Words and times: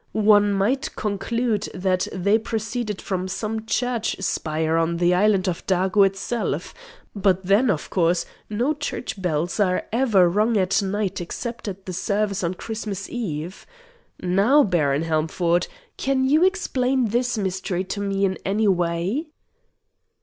One 0.13 0.51
might 0.51 0.95
conclude 0.95 1.69
that 1.75 2.07
they 2.11 2.39
proceeded 2.39 2.99
from 3.03 3.27
some 3.27 3.67
church 3.67 4.15
spire 4.19 4.75
on 4.75 4.97
the 4.97 5.13
island 5.13 5.47
of 5.47 5.63
Dago 5.67 6.01
itself. 6.07 6.73
But 7.15 7.45
then, 7.45 7.69
of 7.69 7.91
course, 7.91 8.25
no 8.49 8.73
church 8.73 9.21
bells 9.21 9.59
are 9.59 9.85
ever 9.93 10.27
rung 10.27 10.57
at 10.57 10.81
night 10.81 11.21
except 11.21 11.67
at 11.67 11.85
the 11.85 11.93
service 11.93 12.43
on 12.43 12.55
Christmas 12.55 13.11
Eve. 13.11 13.67
Now, 14.19 14.63
Baron 14.63 15.03
Helmford, 15.03 15.67
can 15.97 16.27
you 16.27 16.43
explain 16.43 17.09
this 17.09 17.37
mystery 17.37 17.83
to 17.83 17.99
me 17.99 18.25
in 18.25 18.39
any 18.43 18.67
way?" 18.67 19.27